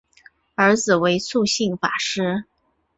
[0.55, 2.45] 儿子为素性法师。